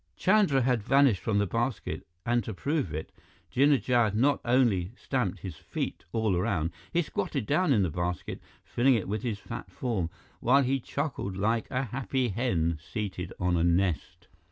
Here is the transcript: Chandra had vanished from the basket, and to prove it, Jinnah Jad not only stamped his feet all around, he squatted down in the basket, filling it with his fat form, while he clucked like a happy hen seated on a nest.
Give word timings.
Chandra 0.17 0.63
had 0.63 0.81
vanished 0.81 1.21
from 1.21 1.37
the 1.37 1.45
basket, 1.45 2.07
and 2.25 2.43
to 2.45 2.55
prove 2.55 2.91
it, 2.91 3.11
Jinnah 3.53 3.79
Jad 3.79 4.15
not 4.15 4.41
only 4.43 4.93
stamped 4.97 5.41
his 5.41 5.57
feet 5.57 6.05
all 6.11 6.35
around, 6.35 6.71
he 6.91 7.03
squatted 7.03 7.45
down 7.45 7.71
in 7.71 7.83
the 7.83 7.91
basket, 7.91 8.41
filling 8.63 8.95
it 8.95 9.07
with 9.07 9.21
his 9.21 9.37
fat 9.37 9.69
form, 9.71 10.09
while 10.39 10.63
he 10.63 10.79
clucked 10.79 11.19
like 11.37 11.69
a 11.69 11.83
happy 11.83 12.29
hen 12.29 12.79
seated 12.81 13.31
on 13.39 13.55
a 13.55 13.63
nest. 13.63 14.27